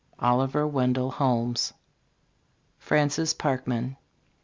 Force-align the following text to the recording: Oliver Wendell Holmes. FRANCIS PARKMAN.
Oliver 0.17 0.65
Wendell 0.65 1.11
Holmes. 1.11 1.73
FRANCIS 2.79 3.35
PARKMAN. 3.35 3.97